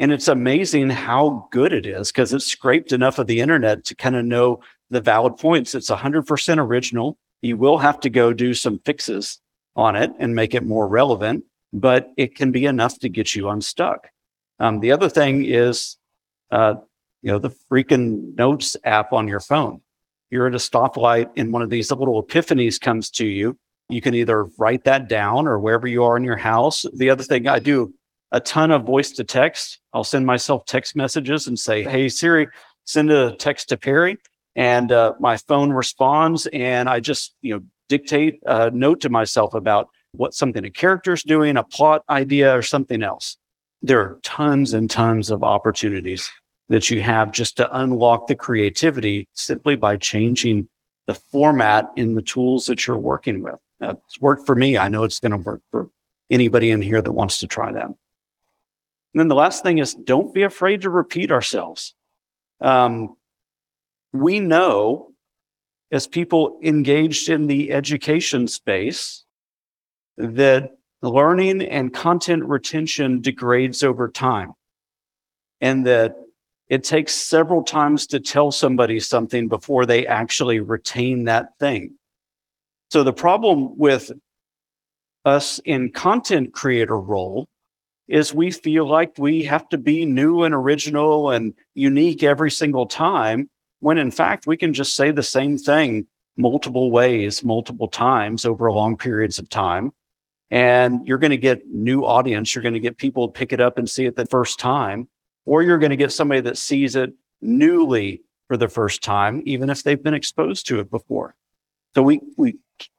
[0.00, 3.94] And it's amazing how good it is because it's scraped enough of the internet to
[3.94, 5.74] kind of know the valid points.
[5.74, 7.18] It's 100% original.
[7.42, 9.40] You will have to go do some fixes
[9.76, 13.48] on it and make it more relevant, but it can be enough to get you
[13.48, 14.08] unstuck.
[14.60, 15.96] Um, the other thing is,
[16.50, 16.74] uh,
[17.22, 19.80] you know, the freaking notes app on your phone.
[20.30, 23.58] You're at a stoplight and one of these little epiphanies comes to you.
[23.88, 26.84] You can either write that down or wherever you are in your house.
[26.94, 27.94] The other thing I do
[28.32, 29.80] a ton of voice to text.
[29.92, 32.48] I'll send myself text messages and say, Hey, Siri,
[32.84, 34.18] send a text to Perry.
[34.56, 36.46] And uh, my phone responds.
[36.48, 41.22] And I just, you know, dictate a note to myself about what something a character's
[41.22, 43.36] doing, a plot idea, or something else.
[43.82, 46.30] There are tons and tons of opportunities
[46.68, 50.68] that you have just to unlock the creativity simply by changing
[51.06, 53.56] the format in the tools that you're working with.
[53.80, 54.76] It's worked for me.
[54.76, 55.88] I know it's going to work for
[56.30, 57.86] anybody in here that wants to try that.
[57.86, 57.94] And
[59.14, 61.94] then the last thing is don't be afraid to repeat ourselves.
[62.60, 63.16] Um,
[64.12, 65.12] we know
[65.90, 69.24] as people engaged in the education space
[70.18, 74.52] that learning and content retention degrades over time
[75.60, 76.16] and that
[76.68, 81.94] it takes several times to tell somebody something before they actually retain that thing.
[82.90, 84.12] So the problem with
[85.24, 87.46] us in content creator role
[88.06, 92.86] is we feel like we have to be new and original and unique every single
[92.86, 93.48] time
[93.80, 96.06] when in fact we can just say the same thing
[96.36, 99.92] multiple ways multiple times over long periods of time
[100.50, 103.76] and you're going to get new audience you're going to get people pick it up
[103.76, 105.06] and see it the first time
[105.48, 109.70] or you're going to get somebody that sees it newly for the first time even
[109.70, 111.34] if they've been exposed to it before
[111.94, 112.56] so we we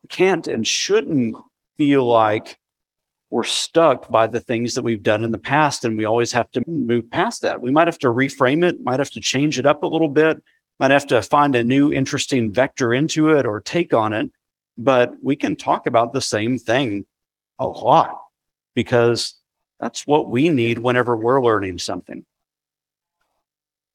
[0.10, 1.36] can't and shouldn't
[1.78, 2.58] feel like
[3.30, 6.50] we're stuck by the things that we've done in the past and we always have
[6.52, 7.62] to move past that.
[7.62, 10.42] We might have to reframe it, might have to change it up a little bit,
[10.80, 14.32] might have to find a new interesting vector into it or take on it,
[14.78, 17.06] but we can talk about the same thing
[17.60, 18.20] a lot
[18.74, 19.36] because
[19.80, 22.26] that's what we need whenever we're learning something.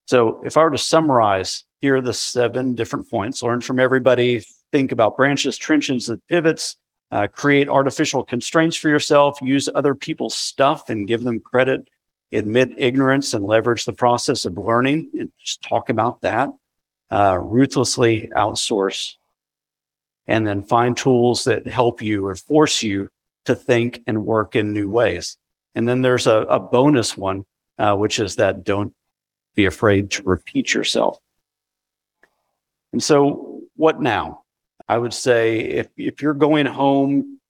[0.06, 3.42] So if I were to summarize, here are the seven different points.
[3.42, 6.76] Learn from everybody, think about branches, trenches, and pivots,
[7.10, 11.88] uh, create artificial constraints for yourself, use other people's stuff and give them credit,
[12.32, 16.48] admit ignorance and leverage the process of learning and just talk about that,
[17.10, 19.14] uh, ruthlessly outsource,
[20.26, 23.08] and then find tools that help you or force you
[23.44, 25.36] to think and work in new ways.
[25.74, 27.44] And then there's a, a bonus one,
[27.78, 28.92] uh, which is that don't
[29.54, 31.18] be afraid to repeat yourself.
[32.92, 34.42] And so, what now?
[34.88, 37.40] I would say if, if you're going home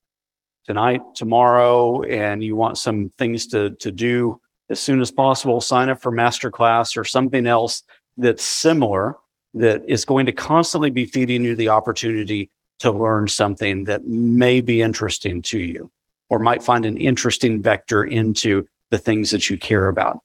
[0.65, 4.41] tonight, tomorrow, and you want some things to, to do
[4.71, 7.83] as soon as possible, sign up for masterclass or something else
[8.17, 9.17] that's similar
[9.55, 14.61] that is going to constantly be feeding you the opportunity to learn something that may
[14.61, 15.91] be interesting to you
[16.29, 20.21] or might find an interesting vector into the things that you care about.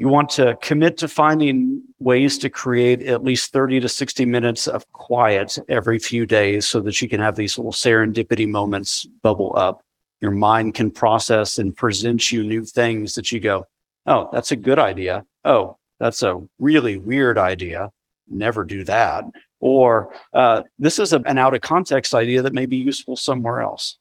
[0.00, 4.66] You want to commit to finding ways to create at least 30 to 60 minutes
[4.66, 9.52] of quiet every few days so that you can have these little serendipity moments bubble
[9.58, 9.84] up.
[10.22, 13.66] Your mind can process and present you new things that you go,
[14.06, 15.26] Oh, that's a good idea.
[15.44, 17.90] Oh, that's a really weird idea.
[18.26, 19.24] Never do that.
[19.60, 23.60] Or uh, this is a, an out of context idea that may be useful somewhere
[23.60, 23.98] else.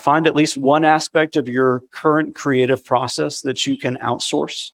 [0.00, 4.72] Find at least one aspect of your current creative process that you can outsource.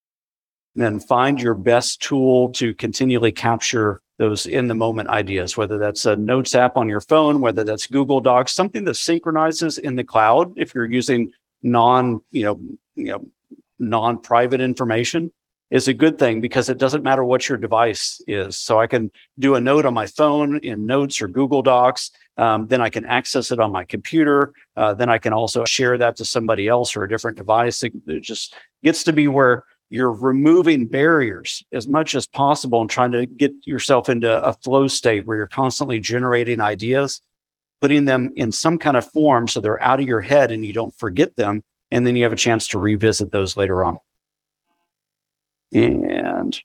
[0.75, 5.79] And then find your best tool to continually capture those in the moment ideas, whether
[5.79, 9.97] that's a notes app on your phone, whether that's Google Docs, something that synchronizes in
[9.97, 10.53] the cloud.
[10.57, 12.61] If you're using non, you know,
[12.95, 13.27] you know,
[13.79, 15.33] non-private information,
[15.70, 18.57] is a good thing because it doesn't matter what your device is.
[18.57, 22.12] So I can do a note on my phone in Notes or Google Docs.
[22.37, 24.53] Um, then I can access it on my computer.
[24.76, 27.82] Uh, then I can also share that to somebody else or a different device.
[27.82, 32.91] It, it just gets to be where you're removing barriers as much as possible and
[32.91, 37.20] trying to get yourself into a flow state where you're constantly generating ideas,
[37.80, 40.72] putting them in some kind of form so they're out of your head and you
[40.72, 41.62] don't forget them.
[41.91, 43.99] And then you have a chance to revisit those later on.
[45.72, 46.61] And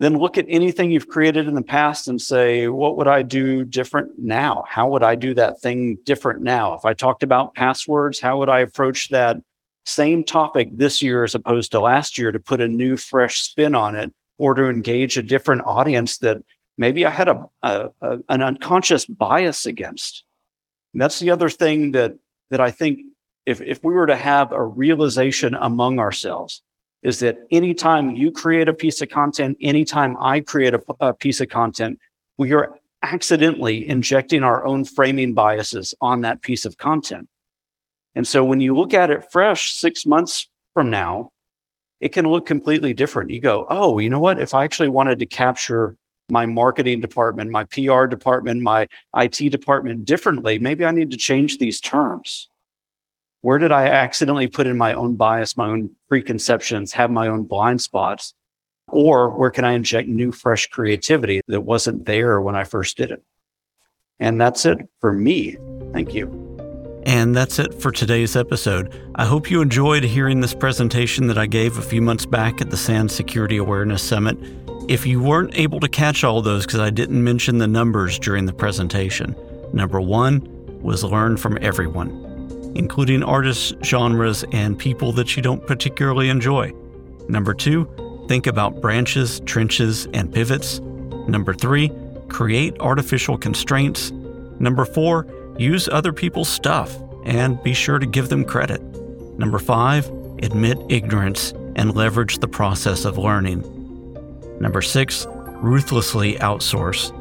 [0.00, 3.64] then look at anything you've created in the past and say, what would I do
[3.66, 4.64] different now?
[4.66, 6.72] How would I do that thing different now?
[6.72, 9.36] If I talked about passwords, how would I approach that
[9.84, 13.74] same topic this year as opposed to last year to put a new, fresh spin
[13.74, 16.38] on it or to engage a different audience that
[16.78, 20.24] maybe I had a, a, a an unconscious bias against?
[20.94, 22.14] And that's the other thing that
[22.50, 23.00] that I think
[23.44, 26.62] if if we were to have a realization among ourselves
[27.02, 31.40] is that anytime you create a piece of content, anytime I create a, a piece
[31.40, 31.98] of content,
[32.36, 37.28] we are accidentally injecting our own framing biases on that piece of content.
[38.14, 41.30] And so when you look at it fresh six months from now,
[42.00, 43.30] it can look completely different.
[43.30, 44.40] You go, oh, you know what?
[44.40, 45.96] If I actually wanted to capture
[46.30, 51.58] my marketing department, my PR department, my IT department differently, maybe I need to change
[51.58, 52.49] these terms.
[53.42, 57.44] Where did I accidentally put in my own bias, my own preconceptions, have my own
[57.44, 58.34] blind spots?
[58.88, 63.10] Or where can I inject new, fresh creativity that wasn't there when I first did
[63.10, 63.22] it?
[64.18, 65.56] And that's it for me.
[65.92, 66.46] Thank you.
[67.06, 68.94] And that's it for today's episode.
[69.14, 72.70] I hope you enjoyed hearing this presentation that I gave a few months back at
[72.70, 74.36] the SANS Security Awareness Summit.
[74.86, 78.44] If you weren't able to catch all those because I didn't mention the numbers during
[78.44, 79.34] the presentation,
[79.72, 80.46] number one
[80.82, 82.29] was learn from everyone
[82.74, 86.72] including artists, genres, and people that you don't particularly enjoy.
[87.28, 87.88] Number two,
[88.28, 90.80] think about branches, trenches, and pivots.
[91.28, 91.90] Number three,
[92.28, 94.10] create artificial constraints.
[94.58, 95.26] Number four,
[95.58, 98.80] use other people's stuff and be sure to give them credit.
[99.38, 100.06] Number five,
[100.42, 103.62] admit ignorance and leverage the process of learning.
[104.60, 105.26] Number six,
[105.62, 107.16] ruthlessly outsource.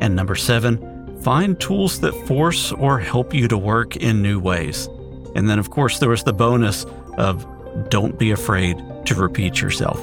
[0.00, 0.78] And number seven,
[1.22, 4.88] find tools that force or help you to work in new ways.
[5.34, 6.84] And then, of course, there was the bonus
[7.16, 7.46] of
[7.88, 9.98] don't be afraid to repeat yourself.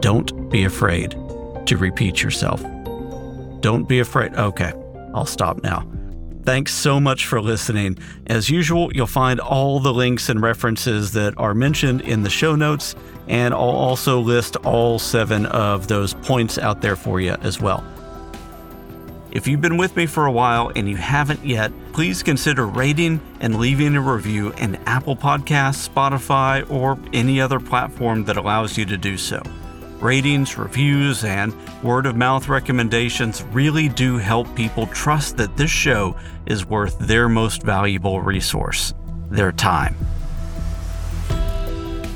[0.00, 1.10] Don't be afraid
[1.66, 2.62] to repeat yourself.
[3.60, 4.34] Don't be afraid.
[4.34, 4.72] Okay,
[5.14, 5.86] I'll stop now.
[6.44, 7.98] Thanks so much for listening.
[8.26, 12.56] As usual, you'll find all the links and references that are mentioned in the show
[12.56, 12.96] notes,
[13.28, 17.84] and I'll also list all seven of those points out there for you as well.
[19.32, 23.18] If you've been with me for a while and you haven't yet, please consider rating
[23.40, 28.84] and leaving a review in Apple Podcasts, Spotify, or any other platform that allows you
[28.84, 29.42] to do so.
[30.00, 36.14] Ratings, reviews, and word of mouth recommendations really do help people trust that this show
[36.44, 38.92] is worth their most valuable resource
[39.30, 39.96] their time.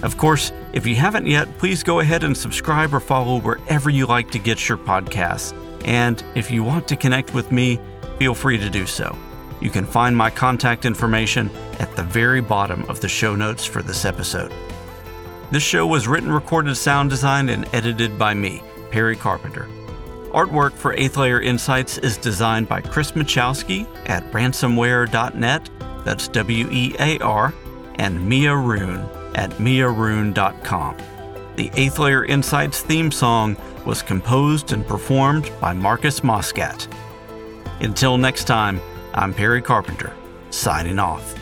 [0.02, 4.04] Of course, if you haven't yet, please go ahead and subscribe or follow wherever you
[4.04, 5.54] like to get your podcasts.
[5.86, 7.80] And if you want to connect with me,
[8.18, 9.16] feel free to do so.
[9.60, 13.82] You can find my contact information at the very bottom of the show notes for
[13.82, 14.52] this episode.
[15.50, 19.68] This show was written, recorded, sound designed, and edited by me, Perry Carpenter.
[20.32, 25.70] Artwork for Eighth Layer Insights is designed by Chris Machowski at ransomwear.net,
[26.04, 27.54] that's W E A R,
[27.94, 30.96] and Mia Rune at miarune.com.
[31.56, 36.86] The Eighth Layer Insights theme song was composed and performed by Marcus Moscat.
[37.80, 38.78] Until next time,
[39.14, 40.12] I'm Perry Carpenter,
[40.50, 41.34] signing off.